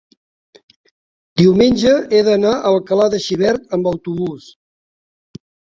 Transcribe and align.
Diumenge 1.43 1.93
he 2.19 2.23
d'anar 2.31 2.55
a 2.57 2.73
Alcalà 2.73 3.09
de 3.17 3.23
Xivert 3.29 3.73
amb 3.79 3.95
autobús. 3.95 4.53